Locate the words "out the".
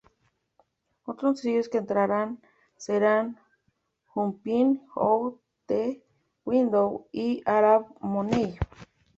4.95-6.01